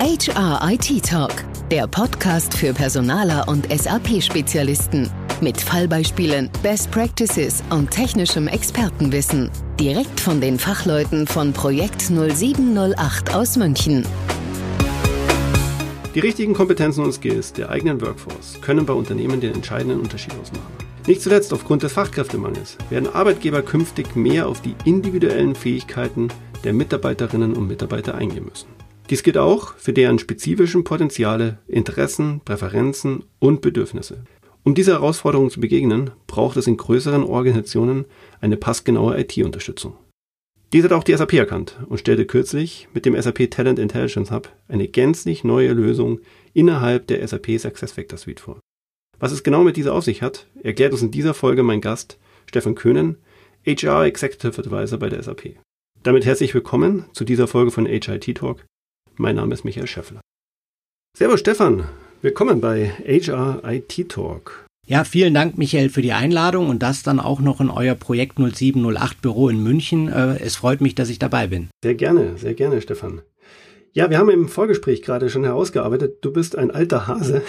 [0.00, 1.32] HR IT Talk,
[1.72, 5.10] der Podcast für Personaler und SAP-Spezialisten.
[5.40, 9.50] Mit Fallbeispielen, Best Practices und technischem Expertenwissen.
[9.80, 14.06] Direkt von den Fachleuten von Projekt 0708 aus München.
[16.14, 20.72] Die richtigen Kompetenzen und Skills der eigenen Workforce können bei Unternehmen den entscheidenden Unterschied ausmachen.
[21.08, 26.28] Nicht zuletzt aufgrund des Fachkräftemangels werden Arbeitgeber künftig mehr auf die individuellen Fähigkeiten
[26.62, 28.77] der Mitarbeiterinnen und Mitarbeiter eingehen müssen.
[29.10, 34.24] Dies gilt auch für deren spezifischen Potenziale, Interessen, Präferenzen und Bedürfnisse.
[34.64, 38.04] Um dieser Herausforderung zu begegnen, braucht es in größeren Organisationen
[38.42, 39.94] eine passgenaue IT-Unterstützung.
[40.74, 44.52] Dies hat auch die SAP erkannt und stellte kürzlich mit dem SAP Talent Intelligence Hub
[44.68, 46.20] eine gänzlich neue Lösung
[46.52, 48.60] innerhalb der SAP SuccessFactors Suite vor.
[49.18, 52.18] Was es genau mit dieser auf sich hat, erklärt uns in dieser Folge mein Gast
[52.46, 53.16] Stefan Köhnen,
[53.64, 55.56] HR Executive Advisor bei der SAP.
[56.02, 58.66] Damit herzlich willkommen zu dieser Folge von HIT Talk.
[59.20, 60.20] Mein Name ist Michael Scheffler.
[61.16, 61.88] Servus Stefan,
[62.22, 64.64] willkommen bei HR IT Talk.
[64.86, 68.38] Ja, vielen Dank, Michael, für die Einladung und das dann auch noch in euer Projekt
[68.38, 70.08] 0708 Büro in München.
[70.08, 71.68] Äh, es freut mich, dass ich dabei bin.
[71.82, 73.22] Sehr gerne, sehr gerne, Stefan.
[73.92, 77.42] Ja, wir haben im Vorgespräch gerade schon herausgearbeitet, du bist ein alter Hase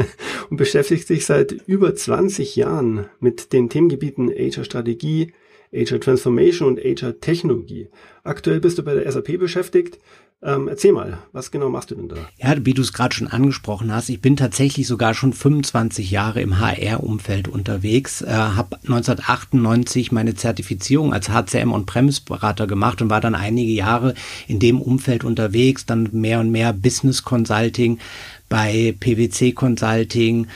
[0.50, 5.32] und beschäftigst dich seit über 20 Jahren mit den Themengebieten HR Strategie,
[5.72, 7.88] HR Transformation und HR Technologie.
[8.22, 9.98] Aktuell bist du bei der SAP beschäftigt
[10.42, 12.16] ähm, erzähl mal, was genau machst du denn da?
[12.36, 16.42] Ja, wie du es gerade schon angesprochen hast, ich bin tatsächlich sogar schon 25 Jahre
[16.42, 23.22] im HR-Umfeld unterwegs, äh, habe 1998 meine Zertifizierung als HCM und Premise-Berater gemacht und war
[23.22, 24.14] dann einige Jahre
[24.46, 27.98] in dem Umfeld unterwegs, dann mehr und mehr Business Consulting,
[28.48, 30.46] bei PwC Consulting,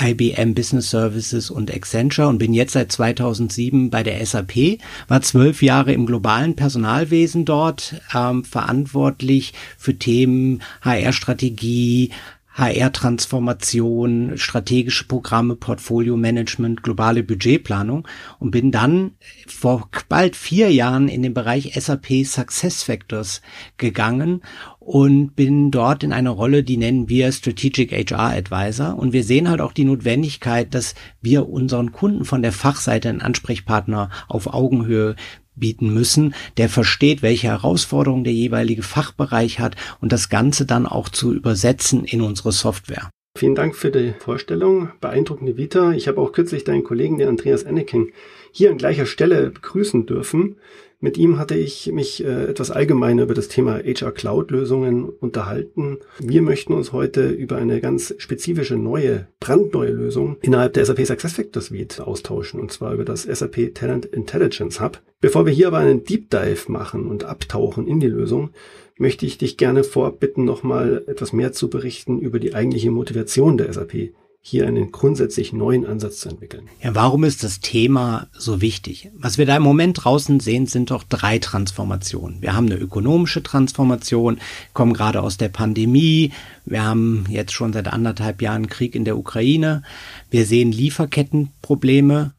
[0.00, 5.62] IBM Business Services und Accenture und bin jetzt seit 2007 bei der SAP, war zwölf
[5.62, 12.10] Jahre im globalen Personalwesen dort, ähm, verantwortlich für Themen HR-Strategie,
[12.56, 18.08] HR-Transformation, strategische Programme, Portfolio-Management, globale Budgetplanung
[18.38, 19.12] und bin dann
[19.46, 23.42] vor bald vier Jahren in den Bereich SAP Success Factors
[23.76, 24.42] gegangen
[24.78, 28.96] und bin dort in einer Rolle, die nennen wir Strategic HR Advisor.
[28.96, 33.20] Und wir sehen halt auch die Notwendigkeit, dass wir unseren Kunden von der Fachseite einen
[33.20, 35.16] Ansprechpartner auf Augenhöhe
[35.56, 41.08] bieten müssen, der versteht, welche Herausforderungen der jeweilige Fachbereich hat und das Ganze dann auch
[41.08, 43.10] zu übersetzen in unsere Software.
[43.36, 44.90] Vielen Dank für die Vorstellung.
[45.00, 45.92] Beeindruckende Vita.
[45.92, 48.12] Ich habe auch kürzlich deinen Kollegen, den Andreas Enneking,
[48.50, 50.56] hier an gleicher Stelle begrüßen dürfen.
[50.98, 55.98] Mit ihm hatte ich mich äh, etwas allgemeiner über das Thema HR Cloud Lösungen unterhalten.
[56.18, 61.66] Wir möchten uns heute über eine ganz spezifische neue, brandneue Lösung innerhalb der SAP SuccessFactors
[61.66, 65.02] Suite austauschen, und zwar über das SAP Talent Intelligence Hub.
[65.20, 68.50] Bevor wir hier aber einen Deep Dive machen und abtauchen in die Lösung,
[68.96, 73.70] möchte ich dich gerne vorbitten, nochmal etwas mehr zu berichten über die eigentliche Motivation der
[73.70, 74.12] SAP
[74.48, 76.68] hier einen grundsätzlich neuen Ansatz zu entwickeln.
[76.80, 79.10] Ja, warum ist das Thema so wichtig?
[79.18, 82.42] Was wir da im Moment draußen sehen, sind doch drei Transformationen.
[82.42, 84.38] Wir haben eine ökonomische Transformation,
[84.72, 86.32] kommen gerade aus der Pandemie.
[86.64, 89.82] Wir haben jetzt schon seit anderthalb Jahren Krieg in der Ukraine.
[90.30, 92.32] Wir sehen Lieferkettenprobleme.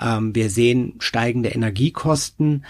[0.00, 2.64] Ähm, wir sehen steigende Energiekosten.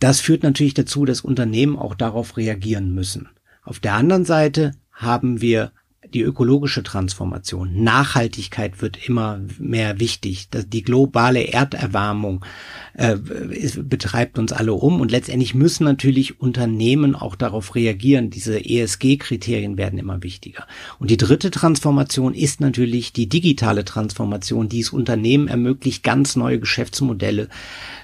[0.00, 3.28] Das führt natürlich dazu, dass Unternehmen auch darauf reagieren müssen.
[3.62, 5.70] Auf der anderen Seite haben wir
[6.14, 7.82] die ökologische Transformation.
[7.82, 10.48] Nachhaltigkeit wird immer mehr wichtig.
[10.50, 12.44] Die globale Erderwärmung
[12.94, 18.30] äh, betreibt uns alle um und letztendlich müssen natürlich Unternehmen auch darauf reagieren.
[18.30, 20.66] Diese ESG-Kriterien werden immer wichtiger.
[20.98, 26.58] Und die dritte Transformation ist natürlich die digitale Transformation, die es Unternehmen ermöglicht, ganz neue
[26.58, 27.48] Geschäftsmodelle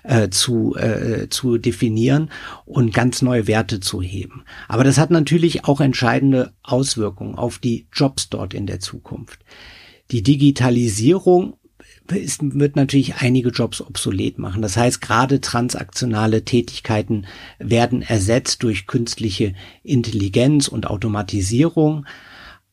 [0.03, 2.31] äh, zu, äh, zu definieren
[2.65, 4.45] und ganz neue Werte zu heben.
[4.69, 9.41] Aber das hat natürlich auch entscheidende Auswirkungen auf die Jobs dort in der Zukunft.
[10.11, 11.57] Die Digitalisierung
[12.13, 14.63] ist, wird natürlich einige Jobs obsolet machen.
[14.63, 17.27] Das heißt, gerade transaktionale Tätigkeiten
[17.59, 22.07] werden ersetzt durch künstliche Intelligenz und Automatisierung.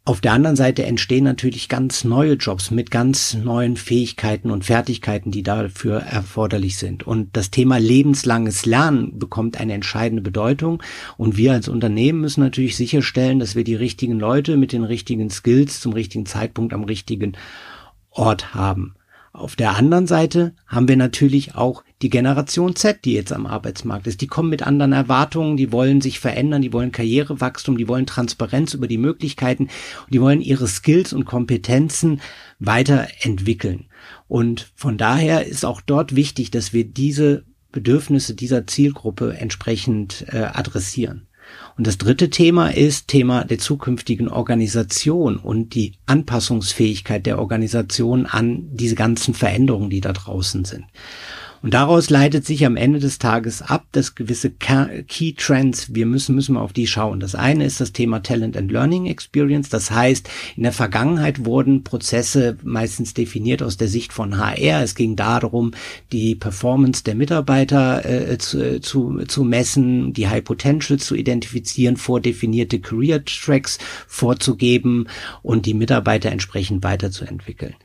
[0.10, 5.30] Auf der anderen Seite entstehen natürlich ganz neue Jobs mit ganz neuen Fähigkeiten und Fertigkeiten,
[5.30, 7.06] die dafür erforderlich sind.
[7.06, 10.82] Und das Thema lebenslanges Lernen bekommt eine entscheidende Bedeutung.
[11.18, 15.30] Und wir als Unternehmen müssen natürlich sicherstellen, dass wir die richtigen Leute mit den richtigen
[15.30, 17.34] Skills zum richtigen Zeitpunkt am richtigen
[18.10, 18.96] Ort haben.
[19.32, 24.08] Auf der anderen Seite haben wir natürlich auch die Generation Z, die jetzt am Arbeitsmarkt
[24.08, 24.22] ist.
[24.22, 28.74] Die kommen mit anderen Erwartungen, die wollen sich verändern, die wollen Karrierewachstum, die wollen Transparenz
[28.74, 29.70] über die Möglichkeiten
[30.10, 32.22] die wollen ihre Skills und Kompetenzen
[32.60, 33.86] weiterentwickeln.
[34.28, 40.40] Und von daher ist auch dort wichtig, dass wir diese Bedürfnisse dieser Zielgruppe entsprechend äh,
[40.40, 41.28] adressieren.
[41.78, 48.70] Und das dritte Thema ist Thema der zukünftigen Organisation und die Anpassungsfähigkeit der Organisation an
[48.72, 50.86] diese ganzen Veränderungen, die da draußen sind.
[51.62, 56.36] Und daraus leitet sich am Ende des Tages ab, dass gewisse Key Trends, wir müssen,
[56.36, 57.20] müssen wir auf die schauen.
[57.20, 59.70] Das eine ist das Thema Talent and Learning Experience.
[59.70, 64.84] Das heißt, in der Vergangenheit wurden Prozesse meistens definiert aus der Sicht von HR.
[64.84, 65.72] Es ging darum,
[66.12, 72.80] die Performance der Mitarbeiter äh, zu, zu, zu messen, die High Potential zu identifizieren, vordefinierte
[72.80, 75.08] Career Tracks vorzugeben
[75.42, 77.76] und die Mitarbeiter entsprechend weiterzuentwickeln.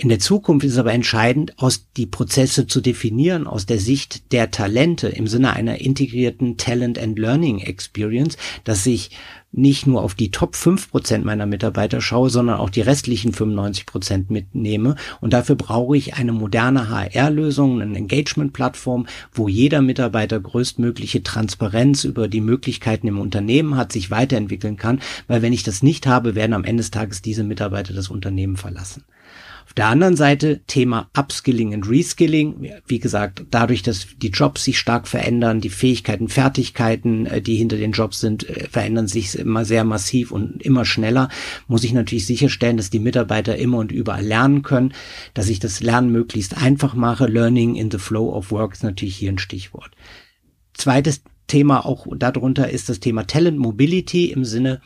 [0.00, 4.30] In der Zukunft ist es aber entscheidend, aus die Prozesse zu definieren aus der Sicht
[4.30, 9.10] der Talente im Sinne einer integrierten Talent and Learning Experience, dass ich
[9.50, 14.94] nicht nur auf die Top 5% meiner Mitarbeiter schaue, sondern auch die restlichen 95% mitnehme.
[15.20, 22.28] Und dafür brauche ich eine moderne HR-Lösung, eine Engagement-Plattform, wo jeder Mitarbeiter größtmögliche Transparenz über
[22.28, 25.00] die Möglichkeiten im Unternehmen hat, sich weiterentwickeln kann.
[25.26, 28.56] Weil wenn ich das nicht habe, werden am Ende des Tages diese Mitarbeiter das Unternehmen
[28.56, 29.02] verlassen.
[29.78, 32.68] Der anderen Seite Thema Upskilling und Reskilling.
[32.88, 37.76] Wie gesagt, dadurch, dass die Jobs sich stark verändern, die Fähigkeiten, Fertigkeiten, äh, die hinter
[37.76, 41.28] den Jobs sind, äh, verändern sich immer sehr massiv und immer schneller,
[41.68, 44.94] muss ich natürlich sicherstellen, dass die Mitarbeiter immer und überall lernen können,
[45.32, 47.28] dass ich das Lernen möglichst einfach mache.
[47.28, 49.92] Learning in the flow of work ist natürlich hier ein Stichwort.
[50.74, 54.80] Zweites Thema auch darunter ist das Thema Talent Mobility im Sinne,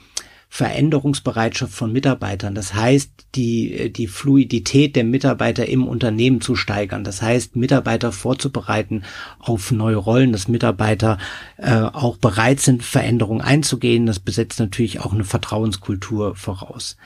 [0.55, 2.55] Veränderungsbereitschaft von Mitarbeitern.
[2.55, 7.05] Das heißt, die, die Fluidität der Mitarbeiter im Unternehmen zu steigern.
[7.05, 9.03] Das heißt, Mitarbeiter vorzubereiten
[9.39, 11.17] auf neue Rollen, dass Mitarbeiter
[11.57, 14.05] äh, auch bereit sind, Veränderungen einzugehen.
[14.05, 16.99] Das besetzt natürlich auch eine Vertrauenskultur voraus.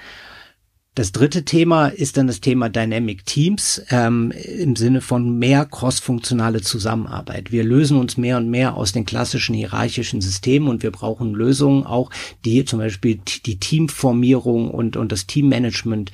[0.97, 6.63] Das dritte Thema ist dann das Thema Dynamic Teams ähm, im Sinne von mehr crossfunktionale
[6.63, 7.53] Zusammenarbeit.
[7.53, 11.85] Wir lösen uns mehr und mehr aus den klassischen hierarchischen Systemen und wir brauchen Lösungen
[11.85, 12.09] auch,
[12.47, 16.13] die zum Beispiel die Teamformierung und, und das Teammanagement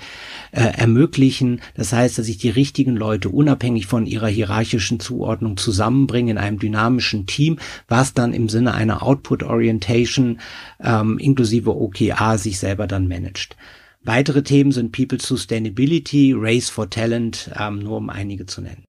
[0.51, 1.61] äh, ermöglichen.
[1.77, 6.59] Das heißt, dass ich die richtigen Leute unabhängig von ihrer hierarchischen Zuordnung zusammenbringe in einem
[6.59, 10.41] dynamischen Team, was dann im Sinne einer Output Orientation
[10.83, 13.55] ähm, inklusive OKA sich selber dann managt.
[14.05, 18.85] Weitere Themen sind People Sustainability, Race for Talent, ähm, nur um einige zu nennen.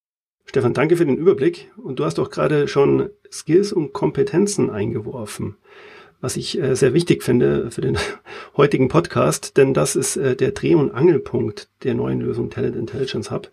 [0.46, 1.72] Stefan, danke für den Überblick.
[1.78, 5.56] Und du hast doch gerade schon Skills und Kompetenzen eingeworfen,
[6.20, 7.98] was ich äh, sehr wichtig finde für den
[8.58, 13.30] heutigen Podcast, denn das ist äh, der Dreh- und Angelpunkt der neuen Lösung Talent Intelligence
[13.30, 13.52] Hub.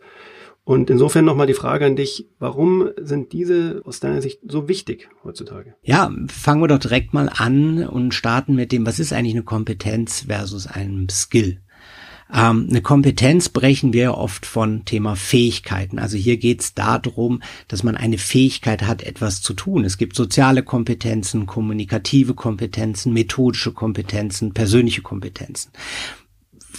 [0.64, 5.08] Und insofern nochmal die Frage an dich, warum sind diese aus deiner Sicht so wichtig
[5.24, 5.74] heutzutage?
[5.82, 9.42] Ja, fangen wir doch direkt mal an und starten mit dem, was ist eigentlich eine
[9.42, 11.60] Kompetenz versus ein Skill?
[12.32, 15.98] Ähm, eine Kompetenz brechen wir oft von Thema Fähigkeiten.
[15.98, 19.84] Also hier geht es darum, dass man eine Fähigkeit hat, etwas zu tun.
[19.84, 25.72] Es gibt soziale Kompetenzen, kommunikative Kompetenzen, methodische Kompetenzen, persönliche Kompetenzen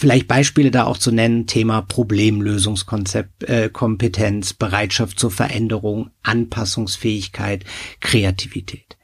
[0.02, 7.64] vielleicht Beispiele da auch zu nennen, Thema Problemlösungskonzept, äh, Kompetenz, Bereitschaft zur Veränderung, Anpassungsfähigkeit,
[8.00, 8.96] Kreativität.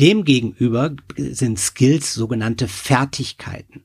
[0.00, 3.84] Demgegenüber sind Skills sogenannte Fertigkeiten.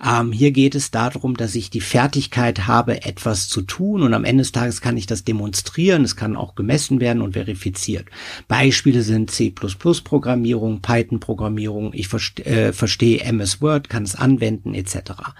[0.00, 4.24] Ähm, hier geht es darum, dass ich die Fertigkeit habe, etwas zu tun und am
[4.24, 6.04] Ende des Tages kann ich das demonstrieren.
[6.04, 8.06] Es kann auch gemessen werden und verifiziert.
[8.46, 11.94] Beispiele sind C++-Programmierung, Python-Programmierung.
[11.94, 15.34] Ich verste äh, verstehe MS Word, kann es anwenden etc.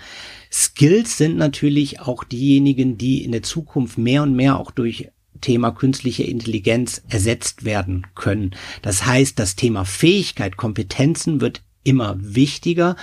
[0.52, 5.70] Skills sind natürlich auch diejenigen, die in der Zukunft mehr und mehr auch durch Thema
[5.70, 8.54] künstliche Intelligenz ersetzt werden können.
[8.82, 12.96] Das heißt, das Thema Fähigkeit, Kompetenzen wird immer wichtiger,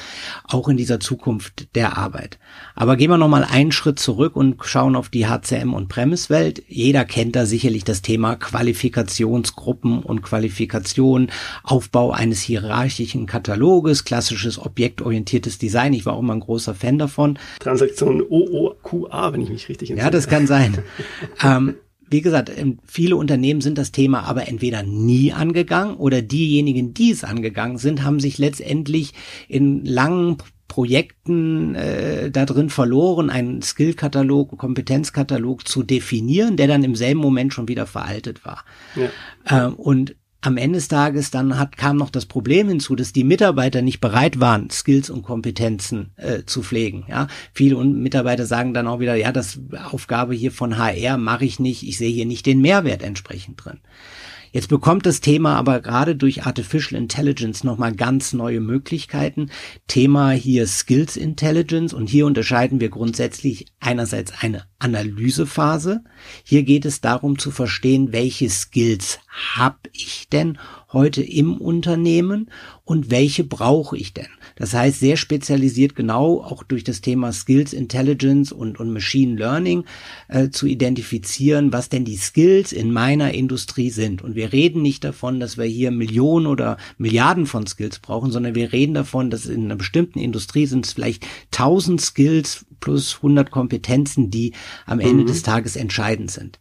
[0.43, 2.37] auch in dieser Zukunft der Arbeit.
[2.75, 6.63] Aber gehen wir nochmal einen Schritt zurück und schauen auf die HCM- und Premise-Welt.
[6.67, 11.29] Jeder kennt da sicherlich das Thema Qualifikationsgruppen und Qualifikation,
[11.63, 15.93] Aufbau eines hierarchischen Kataloges, klassisches objektorientiertes Design.
[15.93, 17.39] Ich war auch immer ein großer Fan davon.
[17.59, 20.05] Transaktion OOQA, wenn ich mich richtig entsinne.
[20.05, 20.77] Ja, das kann sein.
[21.43, 21.75] ähm,
[22.09, 27.11] wie gesagt, ähm, viele Unternehmen sind das Thema aber entweder nie angegangen oder diejenigen, die
[27.11, 29.13] es angegangen sind, haben sich letztendlich
[29.47, 30.37] in langen
[30.67, 37.53] Projekten äh, da drin verloren, einen Skillkatalog, Kompetenzkatalog zu definieren, der dann im selben Moment
[37.53, 38.65] schon wieder veraltet war.
[38.95, 39.67] Ja.
[39.67, 43.23] Ähm, und am Ende des Tages dann hat, kam noch das Problem hinzu, dass die
[43.23, 47.05] Mitarbeiter nicht bereit waren, Skills und Kompetenzen äh, zu pflegen.
[47.09, 49.59] Ja, viele Mitarbeiter sagen dann auch wieder, ja, das
[49.91, 53.79] Aufgabe hier von HR mache ich nicht, ich sehe hier nicht den Mehrwert entsprechend drin.
[54.51, 59.51] Jetzt bekommt das Thema aber gerade durch Artificial Intelligence nochmal ganz neue Möglichkeiten.
[59.87, 66.03] Thema hier Skills Intelligence und hier unterscheiden wir grundsätzlich einerseits eine Analysephase.
[66.43, 70.57] Hier geht es darum zu verstehen, welche Skills habe ich denn
[70.91, 72.49] heute im Unternehmen
[72.83, 74.27] und welche brauche ich denn?
[74.55, 79.83] Das heißt, sehr spezialisiert genau auch durch das Thema Skills Intelligence und, und Machine Learning
[80.27, 84.23] äh, zu identifizieren, was denn die Skills in meiner Industrie sind.
[84.23, 88.55] Und wir reden nicht davon, dass wir hier Millionen oder Milliarden von Skills brauchen, sondern
[88.55, 93.51] wir reden davon, dass in einer bestimmten Industrie sind es vielleicht tausend Skills plus 100
[93.51, 94.53] Kompetenzen, die
[94.85, 95.27] am Ende mhm.
[95.27, 96.59] des Tages entscheidend sind.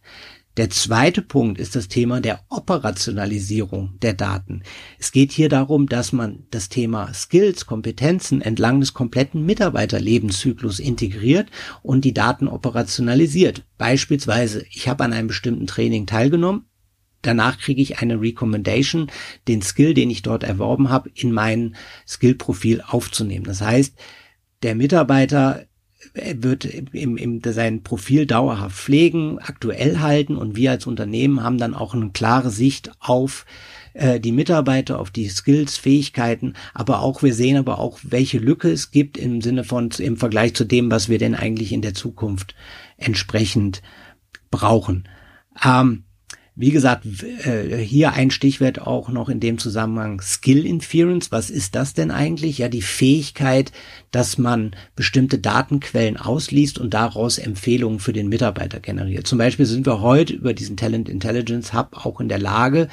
[0.57, 4.63] Der zweite Punkt ist das Thema der Operationalisierung der Daten.
[4.97, 11.51] Es geht hier darum, dass man das Thema Skills, Kompetenzen entlang des kompletten Mitarbeiterlebenszyklus integriert
[11.83, 13.65] und die Daten operationalisiert.
[13.77, 16.65] Beispielsweise, ich habe an einem bestimmten Training teilgenommen,
[17.21, 19.11] danach kriege ich eine Recommendation,
[19.47, 21.75] den Skill, den ich dort erworben habe, in mein
[22.07, 23.45] Skillprofil aufzunehmen.
[23.45, 23.95] Das heißt,
[24.63, 25.67] der Mitarbeiter
[26.13, 31.73] wird im, im, sein Profil dauerhaft pflegen, aktuell halten und wir als Unternehmen haben dann
[31.73, 33.45] auch eine klare Sicht auf
[33.93, 38.69] äh, die Mitarbeiter, auf die Skills, Fähigkeiten, aber auch wir sehen aber auch, welche Lücke
[38.69, 41.93] es gibt im Sinne von im Vergleich zu dem, was wir denn eigentlich in der
[41.93, 42.55] Zukunft
[42.97, 43.81] entsprechend
[44.51, 45.07] brauchen.
[45.63, 46.03] Ähm,
[46.59, 47.05] wie gesagt,
[47.45, 51.31] äh, hier ein Stichwort auch noch in dem Zusammenhang Skill Inference.
[51.31, 52.57] Was ist das denn eigentlich?
[52.57, 53.71] Ja, die Fähigkeit,
[54.11, 59.27] dass man bestimmte Datenquellen ausliest und daraus Empfehlungen für den Mitarbeiter generiert.
[59.27, 62.87] Zum Beispiel sind wir heute über diesen Talent Intelligence Hub auch in der Lage,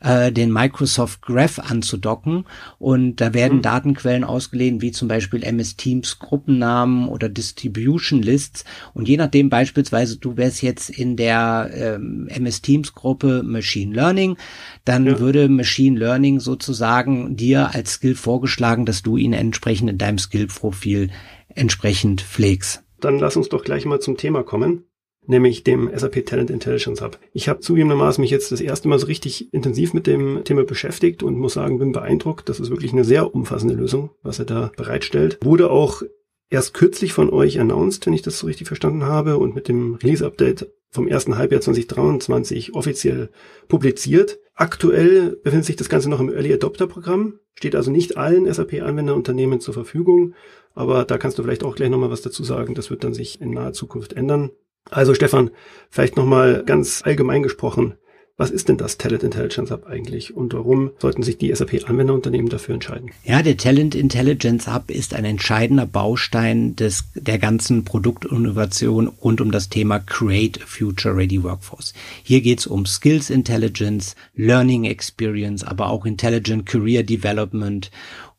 [0.00, 2.44] äh, den Microsoft Graph anzudocken
[2.78, 3.62] und da werden mhm.
[3.62, 10.16] Datenquellen ausgelehnt, wie zum Beispiel MS Teams Gruppennamen oder Distribution Lists und je nachdem beispielsweise
[10.16, 14.36] du wärst jetzt in der ähm, MS Teams Gruppe Machine Learning,
[14.84, 15.18] dann ja.
[15.18, 21.10] würde Machine Learning sozusagen dir als Skill vorgeschlagen, dass du ihn entsprechend in deinem Skill-Profil
[21.48, 22.82] entsprechend pflegst.
[23.00, 24.84] Dann lass uns doch gleich mal zum Thema kommen
[25.26, 27.18] nämlich dem SAP Talent Intelligence Hub.
[27.32, 31.22] Ich habe zugegebenermaßen mich jetzt das erste Mal so richtig intensiv mit dem Thema beschäftigt
[31.22, 32.48] und muss sagen, bin beeindruckt.
[32.48, 35.38] Das ist wirklich eine sehr umfassende Lösung, was er da bereitstellt.
[35.42, 36.02] Wurde auch
[36.50, 39.94] erst kürzlich von euch announced, wenn ich das so richtig verstanden habe, und mit dem
[39.94, 43.28] Release-Update vom ersten Halbjahr 2023 offiziell
[43.66, 44.38] publiziert.
[44.54, 49.58] Aktuell befindet sich das Ganze noch im Early Adopter Programm, steht also nicht allen SAP-Anwenderunternehmen
[49.58, 50.34] zur Verfügung,
[50.72, 52.74] aber da kannst du vielleicht auch gleich nochmal was dazu sagen.
[52.74, 54.52] Das wird dann sich in naher Zukunft ändern.
[54.88, 55.50] Also Stefan,
[55.90, 57.94] vielleicht nochmal ganz allgemein gesprochen,
[58.36, 62.74] was ist denn das Talent Intelligence Hub eigentlich und warum sollten sich die SAP-Anwenderunternehmen dafür
[62.74, 63.12] entscheiden?
[63.22, 69.52] Ja, der Talent Intelligence Hub ist ein entscheidender Baustein des, der ganzen Produktinnovation rund um
[69.52, 71.94] das Thema Create a Future Ready Workforce.
[72.24, 77.90] Hier geht es um Skills Intelligence, Learning Experience, aber auch Intelligent Career Development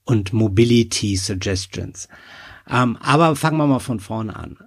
[0.04, 2.10] und Mobility Suggestions.
[2.70, 4.58] Ähm, aber fangen wir mal von vorne an.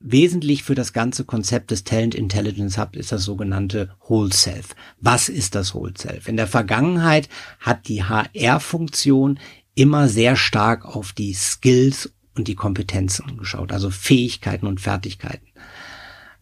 [0.00, 4.76] Wesentlich für das ganze Konzept des Talent Intelligence Hub ist das sogenannte Whole Self.
[5.00, 6.28] Was ist das Whole Self?
[6.28, 7.28] In der Vergangenheit
[7.58, 9.40] hat die HR-Funktion
[9.74, 15.48] immer sehr stark auf die Skills und die Kompetenzen geschaut, also Fähigkeiten und Fertigkeiten.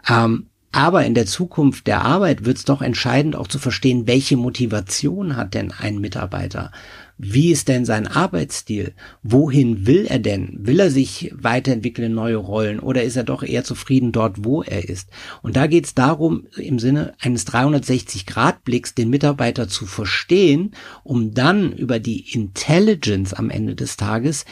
[0.06, 4.36] Ähm, aber in der Zukunft der Arbeit wird es doch entscheidend auch zu verstehen, welche
[4.36, 6.70] Motivation hat denn ein Mitarbeiter?
[7.18, 8.92] Wie ist denn sein Arbeitsstil?
[9.22, 10.58] Wohin will er denn?
[10.60, 14.62] Will er sich weiterentwickeln in neue Rollen oder ist er doch eher zufrieden dort, wo
[14.62, 15.08] er ist?
[15.40, 20.72] Und da geht es darum, im Sinne eines 360-Grad-Blicks den Mitarbeiter zu verstehen,
[21.04, 24.44] um dann über die Intelligence am Ende des Tages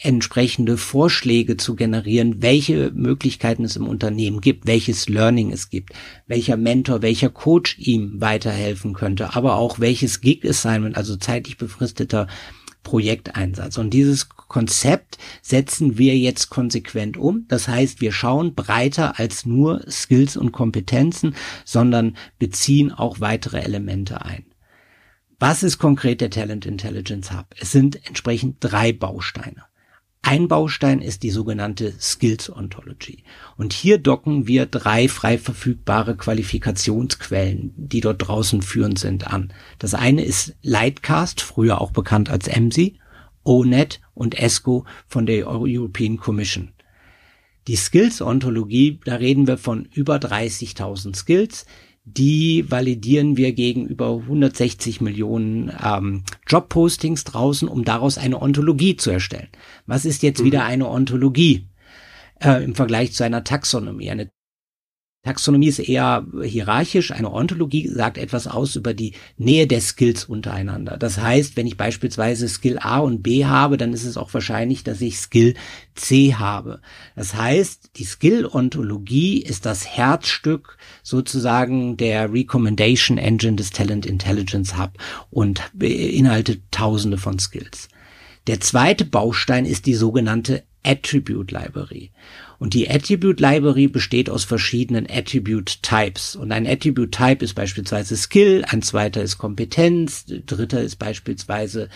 [0.00, 5.92] entsprechende Vorschläge zu generieren, welche Möglichkeiten es im Unternehmen gibt, welches Learning es gibt,
[6.26, 12.28] welcher Mentor, welcher Coach ihm weiterhelfen könnte, aber auch welches Gig-Assignment, also zeitlich befristeter
[12.82, 13.76] Projekteinsatz.
[13.76, 17.44] Und dieses Konzept setzen wir jetzt konsequent um.
[17.48, 21.34] Das heißt, wir schauen breiter als nur Skills und Kompetenzen,
[21.64, 24.47] sondern beziehen auch weitere Elemente ein.
[25.40, 27.46] Was ist konkret der Talent Intelligence Hub?
[27.60, 29.62] Es sind entsprechend drei Bausteine.
[30.20, 33.22] Ein Baustein ist die sogenannte Skills Ontology.
[33.56, 39.52] Und hier docken wir drei frei verfügbare Qualifikationsquellen, die dort draußen führend sind, an.
[39.78, 42.98] Das eine ist Lightcast, früher auch bekannt als EMSI,
[43.44, 46.72] ONET und ESCO von der European Commission.
[47.68, 51.64] Die Skills Ontologie, da reden wir von über 30.000 Skills,
[52.16, 59.48] die validieren wir gegenüber 160 Millionen ähm, Jobpostings draußen, um daraus eine Ontologie zu erstellen.
[59.86, 60.44] Was ist jetzt mhm.
[60.44, 61.68] wieder eine Ontologie
[62.40, 64.10] äh, im Vergleich zu einer Taxonomie?
[64.10, 64.30] Eine
[65.28, 67.10] Taxonomie ist eher hierarchisch.
[67.10, 70.96] Eine Ontologie sagt etwas aus über die Nähe der Skills untereinander.
[70.96, 74.84] Das heißt, wenn ich beispielsweise Skill A und B habe, dann ist es auch wahrscheinlich,
[74.84, 75.52] dass ich Skill
[75.94, 76.80] C habe.
[77.14, 84.92] Das heißt, die Skill-Ontologie ist das Herzstück sozusagen der Recommendation Engine des Talent Intelligence Hub
[85.28, 87.88] und beinhaltet tausende von Skills.
[88.46, 92.12] Der zweite Baustein ist die sogenannte Attribute Library.
[92.58, 96.34] Und die Attribute Library besteht aus verschiedenen Attribute Types.
[96.34, 101.88] Und ein Attribute Type ist beispielsweise Skill, ein zweiter ist Kompetenz, dritter ist beispielsweise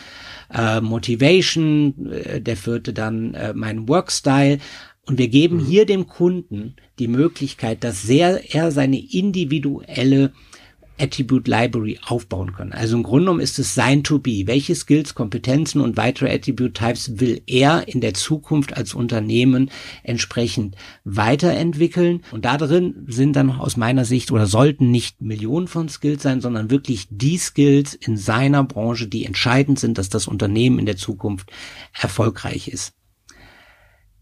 [0.55, 4.59] äh, Motivation, äh, der vierte dann äh, mein Workstyle.
[5.05, 5.67] Und wir geben mhm.
[5.67, 10.33] hier dem Kunden die Möglichkeit, dass sehr er seine individuelle
[11.03, 12.73] Attribute Library aufbauen können.
[12.73, 14.47] Also im Grunde genommen ist es sein to be.
[14.47, 19.71] Welche Skills, Kompetenzen und weitere Attribute Types will er in der Zukunft als Unternehmen
[20.05, 22.23] entsprechend weiterentwickeln?
[22.31, 26.41] Und da drin sind dann aus meiner Sicht oder sollten nicht Millionen von Skills sein,
[26.41, 30.97] sondern wirklich die Skills in seiner Branche, die entscheidend sind, dass das Unternehmen in der
[30.97, 31.51] Zukunft
[32.01, 32.95] erfolgreich ist.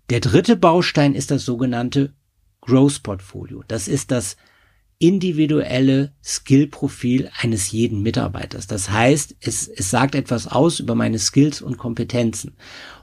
[0.08, 2.14] Der dritte Baustein ist das sogenannte
[2.62, 3.62] Growth Portfolio.
[3.68, 4.36] Das ist das
[5.00, 8.66] individuelle Skillprofil eines jeden Mitarbeiters.
[8.66, 12.52] Das heißt, es, es sagt etwas aus über meine Skills und Kompetenzen.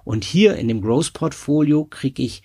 [0.03, 2.43] Und hier in dem Growth Portfolio kriege ich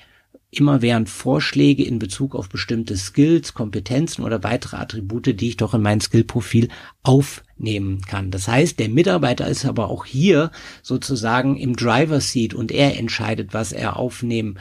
[0.51, 5.75] immer während Vorschläge in Bezug auf bestimmte Skills, Kompetenzen oder weitere Attribute, die ich doch
[5.75, 6.69] in mein Skillprofil
[7.03, 8.31] aufnehmen kann.
[8.31, 10.51] Das heißt, der Mitarbeiter ist aber auch hier
[10.83, 14.59] sozusagen im Driver Seat und er entscheidet, was er aufnehmen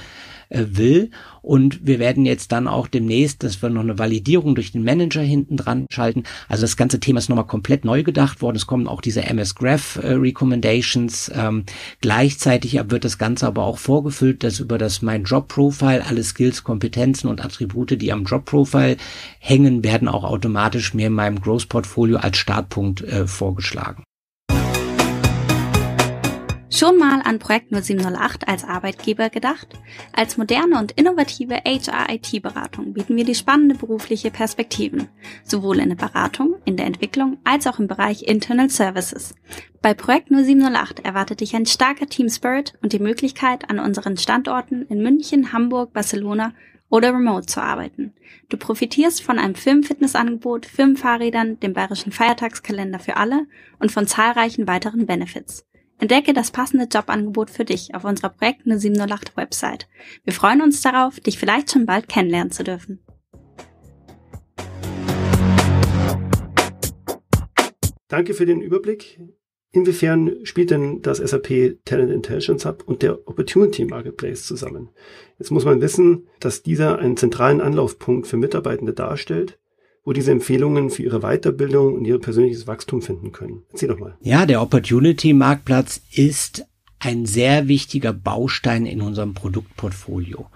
[0.52, 1.10] äh, will.
[1.42, 5.22] Und wir werden jetzt dann auch demnächst, dass wir noch eine Validierung durch den Manager
[5.22, 6.24] hinten dran schalten.
[6.48, 8.58] Also das ganze Thema ist nochmal komplett neu gedacht worden.
[8.58, 11.32] Es kommen auch diese MS Graph äh, Recommendations.
[11.34, 11.64] Ähm,
[12.02, 16.64] gleichzeitig wird das Ganze aber auch vorgefüllt, dass über das mein Job Profile alle Skills,
[16.64, 18.98] Kompetenzen und Attribute, die am Job Profile
[19.40, 24.04] hängen, werden auch automatisch mir in meinem Growth Portfolio als Startpunkt äh, vorgeschlagen.
[26.74, 29.68] Schon mal an Projekt 0708 als Arbeitgeber gedacht?
[30.14, 35.10] Als moderne und innovative HR-IT-Beratung bieten wir die spannende berufliche Perspektiven,
[35.44, 39.36] sowohl in der Beratung, in der Entwicklung als auch im Bereich Internal Services.
[39.82, 44.84] Bei Projekt 0708 erwartet dich ein starker Team Spirit und die Möglichkeit, an unseren Standorten
[44.84, 46.54] in München, Hamburg, Barcelona
[46.90, 48.14] oder remote zu arbeiten.
[48.48, 53.46] Du profitierst von einem Firmenfitnessangebot, Firmenfahrrädern, dem bayerischen Feiertagskalender für alle
[53.80, 55.66] und von zahlreichen weiteren Benefits.
[56.02, 59.88] Entdecke das passende Jobangebot für dich auf unserer Projekt 0708 Website.
[60.24, 63.06] Wir freuen uns darauf, dich vielleicht schon bald kennenlernen zu dürfen.
[68.08, 69.22] Danke für den Überblick.
[69.74, 74.90] Inwiefern spielt denn das SAP Talent Intelligence Hub und der Opportunity Marketplace zusammen?
[75.38, 79.60] Jetzt muss man wissen, dass dieser einen zentralen Anlaufpunkt für Mitarbeitende darstellt
[80.04, 83.64] wo diese Empfehlungen für ihre Weiterbildung und ihr persönliches Wachstum finden können.
[83.72, 84.18] Erzähl doch mal.
[84.22, 86.66] Ja, der Opportunity Marktplatz ist
[87.00, 90.48] ein sehr wichtiger Baustein in unserem Produktportfolio.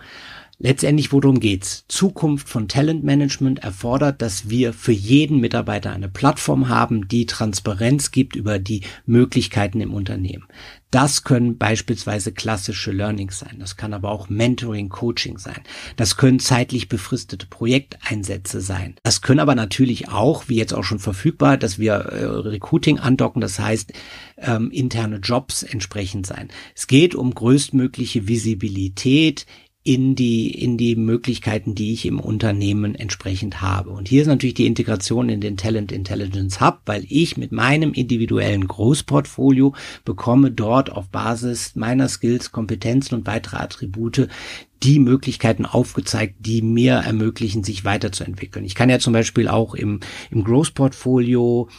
[0.57, 1.85] Letztendlich, worum geht's?
[1.89, 8.35] Zukunft von Talentmanagement erfordert, dass wir für jeden Mitarbeiter eine Plattform haben, die Transparenz gibt
[8.35, 10.45] über die Möglichkeiten im Unternehmen.
[10.91, 13.57] Das können beispielsweise klassische Learnings sein.
[13.59, 15.59] Das kann aber auch Mentoring, Coaching sein.
[15.97, 18.95] Das können zeitlich befristete Projekteinsätze sein.
[19.03, 23.41] Das können aber natürlich auch, wie jetzt auch schon verfügbar, dass wir äh, Recruiting andocken,
[23.41, 23.91] das heißt
[24.37, 26.47] ähm, interne Jobs entsprechend sein.
[26.75, 29.45] Es geht um größtmögliche Visibilität
[29.85, 33.91] in die, in die Möglichkeiten, die ich im Unternehmen entsprechend habe.
[33.91, 37.93] Und hier ist natürlich die Integration in den Talent Intelligence Hub, weil ich mit meinem
[37.93, 44.27] individuellen Großportfolio bekomme dort auf Basis meiner Skills, Kompetenzen und weitere Attribute
[44.83, 48.65] die Möglichkeiten aufgezeigt, die mir ermöglichen, sich weiterzuentwickeln.
[48.65, 49.99] Ich kann ja zum Beispiel auch im,
[50.31, 51.69] im Growth-Portfolio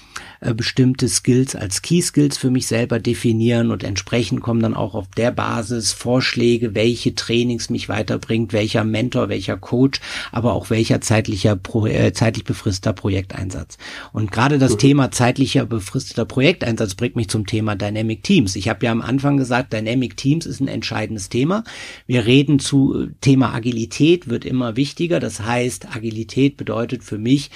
[0.40, 4.94] äh, bestimmte Skills als Key Skills für mich selber definieren und entsprechend kommen dann auch
[4.94, 10.00] auf der Basis Vorschläge, welche Trainings mich weiterbringt, welcher Mentor, welcher Coach,
[10.32, 13.78] aber auch welcher zeitlicher, Pro, äh, zeitlich befristeter Projekteinsatz.
[14.12, 14.78] Und gerade das mhm.
[14.78, 18.56] Thema zeitlicher befristeter Projekteinsatz bringt mich zum Thema Dynamic Teams.
[18.56, 21.62] Ich habe ja am Anfang gesagt, Dynamic Teams ist ein entscheidendes Thema.
[22.06, 22.85] Wir reden zu
[23.20, 25.20] Thema Agilität wird immer wichtiger.
[25.20, 27.50] Das heißt, Agilität bedeutet für mich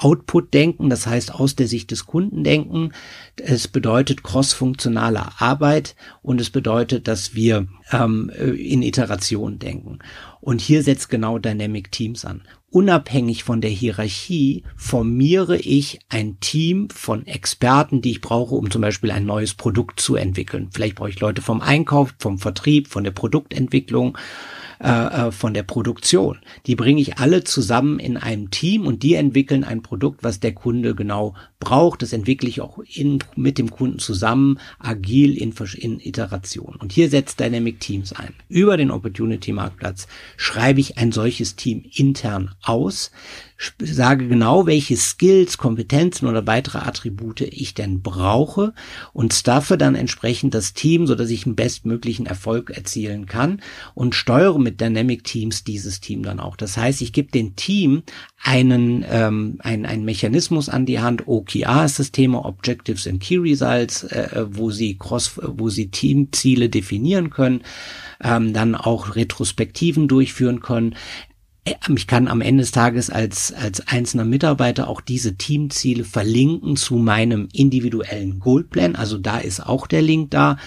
[0.00, 2.92] Output-Denken, das heißt aus der Sicht des Kunden denken.
[3.36, 9.98] Es bedeutet crossfunktionale Arbeit und es bedeutet, dass wir ähm, in Iteration denken.
[10.46, 12.42] Und hier setzt genau Dynamic Teams an.
[12.70, 18.80] unabhängig von der Hierarchie formiere ich ein Team von Experten, die ich brauche, um zum
[18.80, 20.68] Beispiel ein neues Produkt zu entwickeln.
[20.70, 24.16] Vielleicht brauche ich Leute vom Einkauf, vom Vertrieb, von der Produktentwicklung
[24.80, 26.38] äh, äh, von der Produktion.
[26.66, 30.52] Die bringe ich alle zusammen in einem Team und die entwickeln ein Produkt, was der
[30.52, 32.02] Kunde genau braucht.
[32.02, 36.76] Das entwickle ich auch in, mit dem Kunden zusammen, agil in, in Iteration.
[36.76, 38.34] Und hier setzt Dynamic Teams ein.
[38.48, 43.10] Über den Opportunity Marktplatz schreibe ich ein solches Team intern aus,
[43.78, 48.74] sage genau, welche Skills, Kompetenzen oder weitere Attribute ich denn brauche
[49.14, 53.62] und staffe dann entsprechend das Team, so dass ich einen bestmöglichen Erfolg erzielen kann
[53.94, 56.56] und steuere mit Dynamic Teams dieses Team dann auch.
[56.56, 58.02] Das heißt, ich gebe dem Team
[58.42, 61.28] einen, ähm, einen, einen Mechanismus an die Hand.
[61.28, 66.68] OKR ist das Thema Objectives and Key Results, äh, wo sie Cross, wo sie Teamziele
[66.68, 67.62] definieren können,
[68.20, 70.96] ähm, dann auch Retrospektiven durchführen können
[71.96, 76.94] ich kann am Ende des Tages als, als einzelner Mitarbeiter auch diese Teamziele verlinken zu
[76.94, 78.94] meinem individuellen Goalplan.
[78.94, 80.58] Also da ist auch der Link da.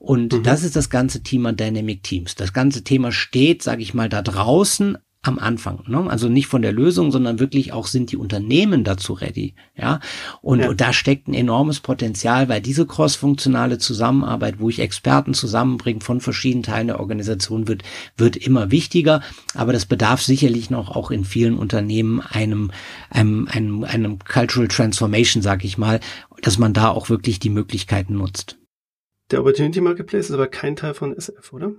[0.00, 0.42] Und mhm.
[0.42, 2.34] das ist das ganze Thema Dynamic Teams.
[2.34, 5.84] Das ganze Thema steht, sage ich mal, da draußen am Anfang.
[5.86, 6.08] Ne?
[6.08, 9.54] Also nicht von der Lösung, sondern wirklich auch sind die Unternehmen dazu ready.
[9.76, 10.00] Ja,
[10.40, 10.70] und, ja.
[10.70, 16.22] und da steckt ein enormes Potenzial, weil diese crossfunktionale Zusammenarbeit, wo ich Experten zusammenbringe von
[16.22, 17.82] verschiedenen Teilen der Organisation, wird
[18.16, 19.20] wird immer wichtiger.
[19.52, 22.70] Aber das bedarf sicherlich noch auch in vielen Unternehmen einem
[23.10, 26.00] einem einem, einem Cultural Transformation, sag ich mal,
[26.40, 28.59] dass man da auch wirklich die Möglichkeiten nutzt.
[29.30, 31.72] Der Opportunity Marketplace ist aber kein Teil von SF, oder?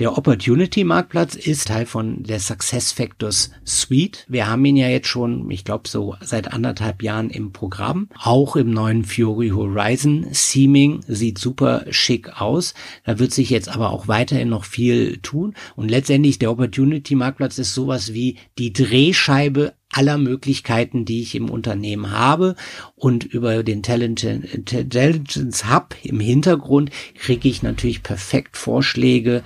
[0.00, 4.24] Der Opportunity Marktplatz ist Teil von der Success Factors Suite.
[4.28, 8.08] Wir haben ihn ja jetzt schon, ich glaube, so seit anderthalb Jahren im Programm.
[8.18, 10.28] Auch im neuen Fury Horizon.
[10.30, 12.72] Seeming sieht super schick aus.
[13.04, 15.54] Da wird sich jetzt aber auch weiterhin noch viel tun.
[15.76, 21.50] Und letztendlich der Opportunity Marktplatz ist sowas wie die Drehscheibe aller Möglichkeiten, die ich im
[21.50, 22.54] Unternehmen habe.
[22.94, 29.42] Und über den Talent Intelligence Hub im Hintergrund kriege ich natürlich perfekt Vorschläge,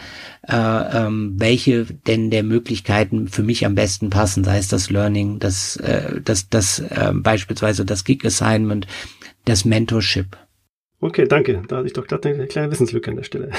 [0.47, 5.39] äh, ähm, welche denn der Möglichkeiten für mich am besten passen, sei es das Learning,
[5.39, 8.87] das, äh, das, das äh, beispielsweise das Gig Assignment,
[9.45, 10.37] das Mentorship.
[11.05, 11.61] Okay, danke.
[11.69, 13.51] Da hatte ich doch gerade eine kleine Wissenslücke an der Stelle.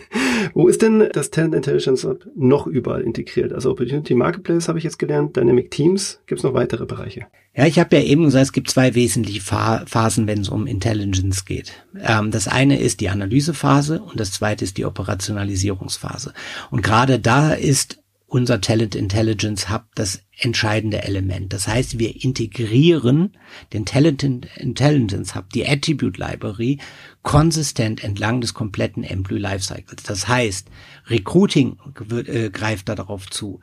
[0.52, 3.54] Wo ist denn das Talent Intelligence Hub noch überall integriert?
[3.54, 6.20] Also Opportunity Marketplace habe ich jetzt gelernt, Dynamic Teams.
[6.26, 7.24] Gibt es noch weitere Bereiche?
[7.56, 11.46] Ja, ich habe ja eben gesagt, es gibt zwei wesentliche Phasen, wenn es um Intelligence
[11.46, 11.72] geht.
[12.06, 16.34] Ähm, das eine ist die Analysephase und das zweite ist die Operationalisierungsphase.
[16.70, 17.99] Und gerade da ist
[18.30, 21.52] unser Talent Intelligence Hub das entscheidende Element.
[21.52, 23.36] Das heißt, wir integrieren
[23.72, 26.78] den Talent Intelligence Hub, die Attribute Library,
[27.22, 30.04] konsistent entlang des kompletten Employee Lifecycles.
[30.04, 30.68] Das heißt,
[31.08, 31.76] Recruiting
[32.26, 33.60] äh, greift darauf zu.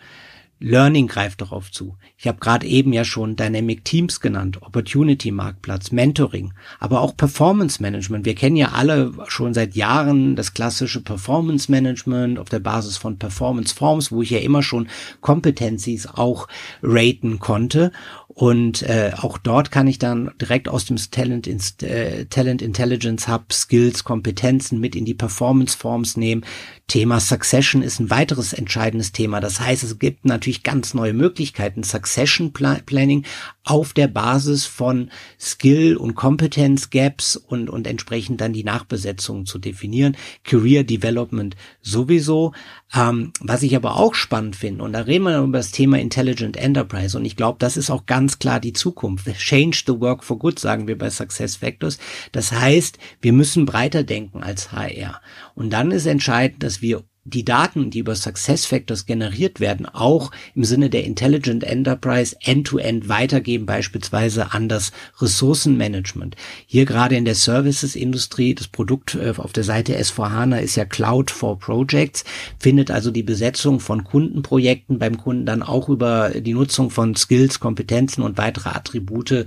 [0.60, 1.98] Learning greift darauf zu.
[2.17, 7.82] Ich habe gerade eben ja schon Dynamic Teams genannt, Opportunity Marktplatz, Mentoring, aber auch Performance
[7.82, 8.26] Management.
[8.26, 13.20] Wir kennen ja alle schon seit Jahren das klassische Performance Management auf der Basis von
[13.20, 14.88] Performance Forms, wo ich ja immer schon
[15.22, 16.48] Competencies auch
[16.82, 17.91] raten konnte.
[18.28, 21.48] Und äh, auch dort kann ich dann direkt aus dem Talent,
[21.82, 26.46] äh, Talent Intelligence Hub Skills, Kompetenzen mit in die Performance Forms nehmen.
[26.88, 29.41] Thema Succession ist ein weiteres entscheidendes Thema.
[29.41, 31.83] Das heißt, es gibt natürlich ganz neue Möglichkeiten.
[31.83, 33.25] Succession Planning
[33.63, 39.60] auf der Basis von Skill und Competence Gaps und, und entsprechend dann die Nachbesetzung zu
[39.60, 40.15] definieren.
[40.43, 42.53] Career Development sowieso.
[42.95, 46.55] Ähm, was ich aber auch spannend finde, und da reden wir über das Thema Intelligent
[46.55, 49.27] Enterprise, und ich glaube, das ist auch ganz klar die Zukunft.
[49.38, 51.97] Change the work for good, sagen wir bei Success Factors.
[52.31, 55.21] Das heißt, wir müssen breiter denken als HR.
[55.55, 60.32] Und dann ist entscheidend, dass wir die Daten, die über Success Factors generiert werden, auch
[60.56, 66.38] im Sinne der Intelligent Enterprise end-to-end -End weitergeben, beispielsweise an das Ressourcenmanagement.
[66.66, 71.30] Hier gerade in der Services-Industrie, das Produkt äh, auf der Seite S4HANA ist ja Cloud
[71.30, 72.24] for Projects,
[72.60, 77.60] findet also die Besetzung von Kundenprojekten beim Kunden dann auch über die Nutzung von Skills,
[77.60, 79.46] Kompetenzen und weitere Attribute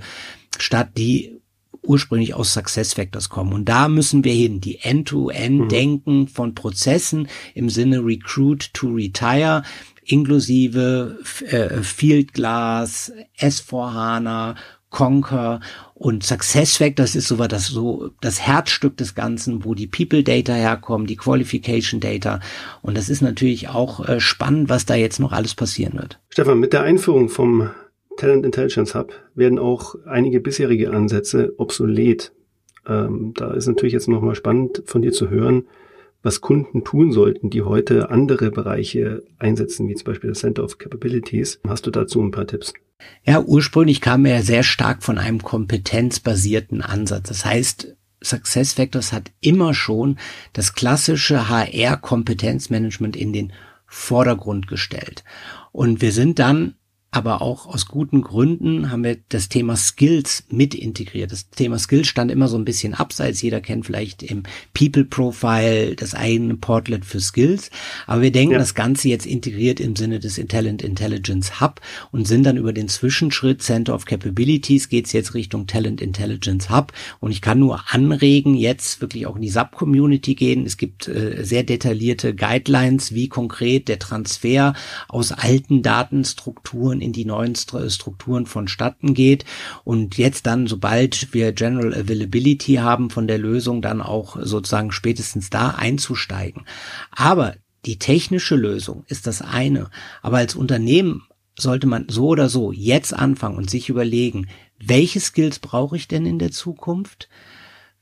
[0.57, 1.40] statt, die
[1.83, 3.53] ursprünglich aus Success Factors kommen.
[3.53, 6.27] Und da müssen wir hin, die End-to-End-Denken mhm.
[6.27, 9.63] von Prozessen im Sinne Recruit to Retire,
[10.03, 14.55] inklusive äh, Fieldglass, S4HANA,
[14.91, 15.61] Conquer
[15.95, 20.53] und Success Factors ist so das so das Herzstück des Ganzen, wo die People Data
[20.53, 22.41] herkommen, die Qualification Data
[22.81, 26.19] und das ist natürlich auch äh, spannend, was da jetzt noch alles passieren wird.
[26.29, 27.69] Stefan, mit der Einführung vom
[28.21, 32.31] Talent Intelligence Hub werden auch einige bisherige Ansätze obsolet.
[32.87, 35.67] Ähm, da ist natürlich jetzt nochmal spannend von dir zu hören,
[36.21, 40.77] was Kunden tun sollten, die heute andere Bereiche einsetzen, wie zum Beispiel das Center of
[40.77, 41.61] Capabilities.
[41.67, 42.73] Hast du dazu ein paar Tipps?
[43.25, 47.27] Ja, ursprünglich kam er sehr stark von einem kompetenzbasierten Ansatz.
[47.27, 50.17] Das heißt, Success Factors hat immer schon
[50.53, 53.51] das klassische HR-Kompetenzmanagement in den
[53.87, 55.23] Vordergrund gestellt.
[55.71, 56.75] Und wir sind dann
[57.13, 61.33] aber auch aus guten Gründen haben wir das Thema Skills mit integriert.
[61.33, 63.41] Das Thema Skills stand immer so ein bisschen abseits.
[63.41, 64.43] Jeder kennt vielleicht im
[64.73, 67.69] People Profile das eigene Portlet für Skills.
[68.07, 68.59] Aber wir denken ja.
[68.59, 72.87] das Ganze jetzt integriert im Sinne des Talent Intelligence Hub und sind dann über den
[72.87, 76.93] Zwischenschritt Center of Capabilities geht's jetzt Richtung Talent Intelligence Hub.
[77.19, 80.65] Und ich kann nur anregen, jetzt wirklich auch in die Sub-Community gehen.
[80.65, 84.73] Es gibt äh, sehr detaillierte Guidelines, wie konkret der Transfer
[85.09, 89.45] aus alten Datenstrukturen in die neuen Strukturen vonstatten geht
[89.83, 95.49] und jetzt dann, sobald wir General Availability haben von der Lösung, dann auch sozusagen spätestens
[95.49, 96.65] da einzusteigen.
[97.11, 99.89] Aber die technische Lösung ist das eine.
[100.21, 101.23] Aber als Unternehmen
[101.57, 104.47] sollte man so oder so jetzt anfangen und sich überlegen,
[104.79, 107.29] welche Skills brauche ich denn in der Zukunft?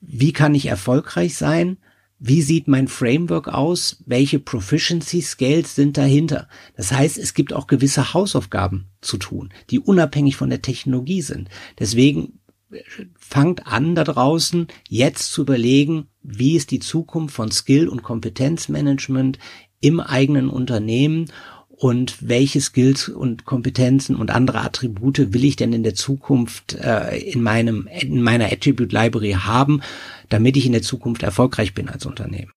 [0.01, 1.77] Wie kann ich erfolgreich sein?
[2.19, 6.49] Wie sieht mein Framework aus, welche Proficiency Scales sind dahinter.
[6.75, 11.49] Das heißt, es gibt auch gewisse Hausaufgaben zu tun, die unabhängig von der Technologie sind.
[11.79, 12.39] Deswegen
[12.71, 12.82] äh,
[13.17, 19.39] fangt an da draußen jetzt zu überlegen, wie ist die Zukunft von Skill- und Kompetenzmanagement
[19.79, 21.32] im eigenen Unternehmen
[21.79, 27.17] und welche Skills und Kompetenzen und andere Attribute will ich denn in der Zukunft äh,
[27.17, 29.82] in meinem in meiner Attribute Library haben,
[30.30, 32.52] damit ich in der Zukunft erfolgreich bin als Unternehmen.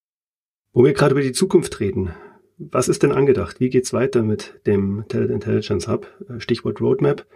[0.73, 2.11] Wo wir gerade über die Zukunft reden,
[2.59, 3.61] was ist denn angedacht?
[3.61, 6.07] Wie geht's weiter mit dem Talent Intelligence Hub?
[6.39, 7.27] Stichwort Roadmap.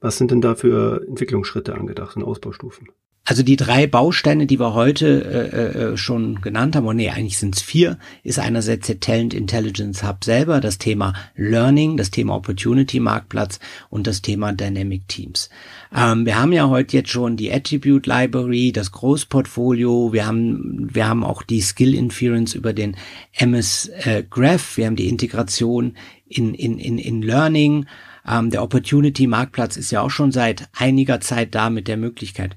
[0.00, 2.88] Was sind denn da für Entwicklungsschritte angedacht und Ausbaustufen?
[3.24, 7.36] Also die drei Bausteine, die wir heute äh, äh, schon genannt haben, und nee, eigentlich
[7.36, 12.36] sind es vier, ist einerseits der Talent Intelligence Hub selber, das Thema Learning, das Thema
[12.36, 13.58] Opportunity Marktplatz
[13.90, 15.50] und das Thema Dynamic Teams.
[15.94, 21.06] Ähm, wir haben ja heute jetzt schon die Attribute Library, das Großportfolio, wir haben, wir
[21.06, 22.96] haben auch die Skill Inference über den
[23.34, 27.86] MS äh, Graph, wir haben die Integration in, in, in, in Learning.
[28.26, 32.56] Ähm, der Opportunity Marktplatz ist ja auch schon seit einiger Zeit da mit der Möglichkeit,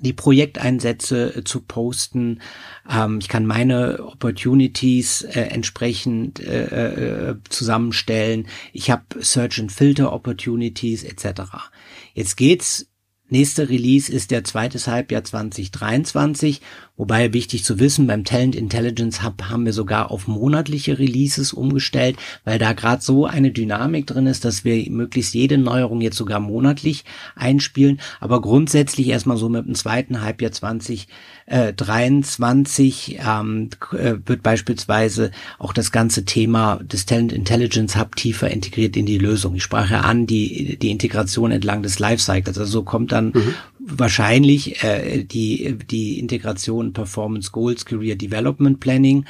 [0.00, 2.40] die Projekteinsätze äh, zu posten.
[2.90, 8.46] Ähm, ich kann meine Opportunities äh, entsprechend äh, zusammenstellen.
[8.72, 11.42] Ich habe Search and Filter Opportunities etc.
[12.14, 12.86] Jetzt geht's
[13.30, 16.60] Nächste Release ist der zweite Halbjahr 2023,
[16.96, 22.16] wobei wichtig zu wissen, beim Talent Intelligence Hub haben wir sogar auf monatliche Releases umgestellt,
[22.44, 26.38] weil da gerade so eine Dynamik drin ist, dass wir möglichst jede Neuerung jetzt sogar
[26.40, 27.04] monatlich
[27.34, 35.72] einspielen, aber grundsätzlich erstmal so mit dem zweiten Halbjahr 2023 ähm, äh, wird beispielsweise auch
[35.72, 39.56] das ganze Thema des Talent Intelligence Hub tiefer integriert in die Lösung.
[39.56, 43.54] Ich sprach ja an, die, die Integration entlang des Lifecycles, also so kommt dann mhm.
[43.86, 49.24] Wahrscheinlich äh, die, die Integration Performance Goals, Career Development Planning.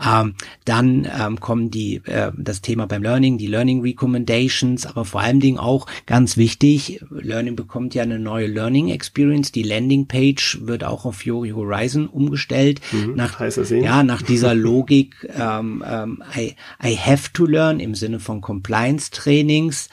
[0.00, 5.22] Ähm, dann ähm, kommen die äh, das Thema beim Learning, die Learning Recommendations, aber vor
[5.22, 9.50] allen Dingen auch ganz wichtig, Learning bekommt ja eine neue Learning Experience.
[9.50, 12.80] Die Landing Page wird auch auf Fiori Horizon umgestellt.
[12.92, 13.40] Mhm, nach,
[13.70, 19.10] ja, nach dieser Logik ähm, ähm, I, I have to learn im Sinne von Compliance
[19.10, 19.88] Trainings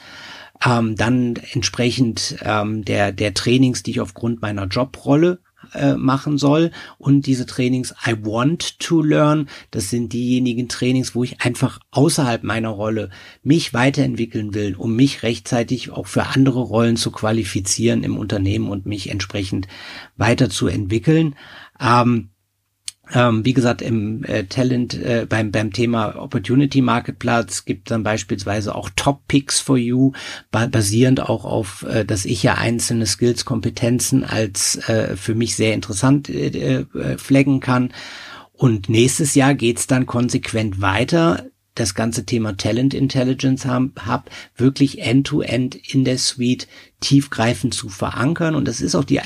[0.64, 5.40] ähm, dann entsprechend ähm, der, der Trainings, die ich aufgrund meiner Jobrolle
[5.74, 6.70] äh, machen soll.
[6.98, 12.42] Und diese Trainings I want to learn, das sind diejenigen Trainings, wo ich einfach außerhalb
[12.42, 13.10] meiner Rolle
[13.42, 18.86] mich weiterentwickeln will, um mich rechtzeitig auch für andere Rollen zu qualifizieren im Unternehmen und
[18.86, 19.66] mich entsprechend
[20.16, 21.34] weiterzuentwickeln.
[21.80, 22.30] Ähm,
[23.14, 28.74] ähm, wie gesagt, im äh, Talent, äh, beim, beim Thema Opportunity Marketplatz gibt dann beispielsweise
[28.74, 30.12] auch Top Picks for You,
[30.50, 35.54] ba basierend auch auf, äh, dass ich ja einzelne Skills, Kompetenzen als äh, für mich
[35.54, 37.92] sehr interessant äh, äh, flaggen kann.
[38.52, 41.44] Und nächstes Jahr geht's dann konsequent weiter
[41.76, 46.66] das ganze Thema Talent Intelligence Hub wirklich end-to-end -end in der Suite
[47.00, 48.54] tiefgreifend zu verankern.
[48.54, 49.20] Und das ist auch die,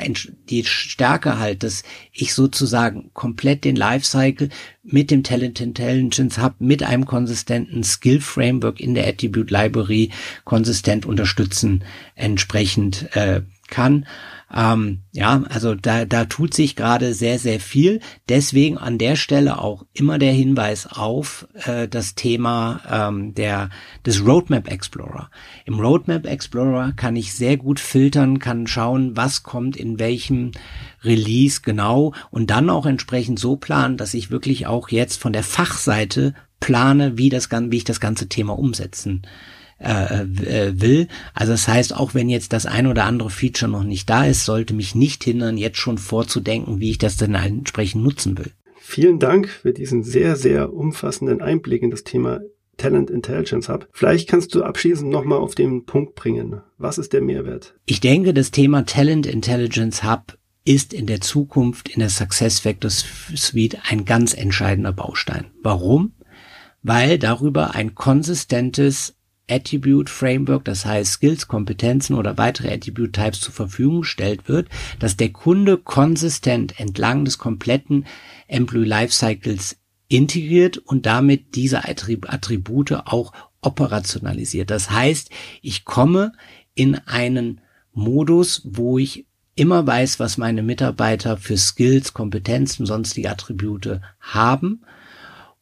[0.50, 1.82] die Stärke halt, dass
[2.12, 4.48] ich sozusagen komplett den Lifecycle
[4.82, 10.10] mit dem Talent Intelligence Hub, mit einem konsistenten Skill Framework in der Attribute Library
[10.44, 11.84] konsistent unterstützen,
[12.16, 14.06] entsprechend äh, kann.
[14.52, 18.00] Ähm, ja, also da, da tut sich gerade sehr, sehr viel.
[18.28, 23.70] Deswegen an der Stelle auch immer der Hinweis auf äh, das Thema ähm, der,
[24.04, 25.30] des Roadmap Explorer.
[25.66, 30.50] Im Roadmap Explorer kann ich sehr gut filtern, kann schauen, was kommt in welchem
[31.04, 35.44] Release genau und dann auch entsprechend so planen, dass ich wirklich auch jetzt von der
[35.44, 39.22] Fachseite plane, wie das wie ich das ganze Thema umsetzen
[39.80, 41.08] äh, äh, will.
[41.34, 44.44] Also das heißt, auch wenn jetzt das ein oder andere Feature noch nicht da ist,
[44.44, 48.52] sollte mich nicht hindern, jetzt schon vorzudenken, wie ich das dann entsprechend nutzen will.
[48.78, 52.40] Vielen Dank für diesen sehr, sehr umfassenden Einblick in das Thema
[52.76, 53.88] Talent Intelligence Hub.
[53.92, 56.60] Vielleicht kannst du abschließend nochmal auf den Punkt bringen.
[56.78, 57.74] Was ist der Mehrwert?
[57.86, 63.04] Ich denke, das Thema Talent Intelligence Hub ist in der Zukunft in der Success Factors
[63.34, 65.46] Suite ein ganz entscheidender Baustein.
[65.62, 66.12] Warum?
[66.82, 69.14] Weil darüber ein konsistentes
[69.50, 75.16] Attribute Framework, das heißt Skills, Kompetenzen oder weitere Attribute Types zur Verfügung gestellt wird, dass
[75.16, 78.06] der Kunde konsistent entlang des kompletten
[78.46, 79.76] Employee Lifecycles
[80.08, 84.70] integriert und damit diese Attribute auch operationalisiert.
[84.70, 85.30] Das heißt,
[85.62, 86.32] ich komme
[86.74, 87.60] in einen
[87.92, 94.82] Modus, wo ich immer weiß, was meine Mitarbeiter für Skills, Kompetenzen, sonstige Attribute haben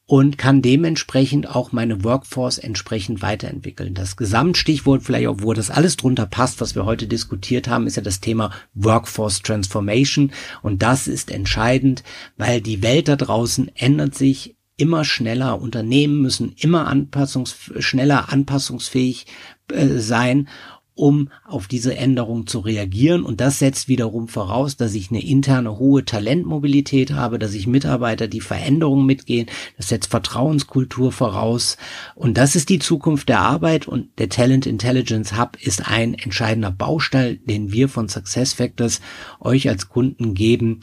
[0.08, 3.92] und kann dementsprechend auch meine Workforce entsprechend weiterentwickeln.
[3.92, 8.02] Das Gesamtstichwort, vielleicht wo das alles drunter passt, was wir heute diskutiert haben, ist ja
[8.02, 10.32] das Thema Workforce Transformation.
[10.62, 12.04] Und das ist entscheidend,
[12.38, 15.60] weil die Welt da draußen ändert sich immer schneller.
[15.60, 19.26] Unternehmen müssen immer anpassungs schneller anpassungsfähig
[19.70, 20.48] äh, sein
[20.98, 23.22] um auf diese Änderung zu reagieren.
[23.22, 28.26] Und das setzt wiederum voraus, dass ich eine interne hohe Talentmobilität habe, dass ich Mitarbeiter,
[28.26, 29.46] die Veränderungen mitgehen.
[29.76, 31.76] Das setzt Vertrauenskultur voraus.
[32.16, 33.86] Und das ist die Zukunft der Arbeit.
[33.86, 39.00] Und der Talent Intelligence Hub ist ein entscheidender Baustein, den wir von Success Factors
[39.40, 40.80] euch als Kunden geben,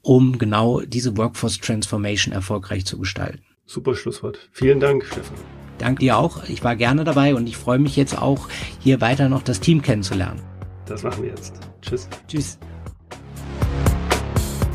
[0.00, 3.42] um genau diese Workforce Transformation erfolgreich zu gestalten.
[3.66, 4.48] Super Schlusswort.
[4.50, 5.36] Vielen Dank, Stefan.
[5.78, 6.44] Danke dir auch.
[6.44, 8.48] Ich war gerne dabei und ich freue mich jetzt auch,
[8.80, 10.40] hier weiter noch das Team kennenzulernen.
[10.86, 11.54] Das machen wir jetzt.
[11.82, 12.08] Tschüss.
[12.26, 12.58] Tschüss.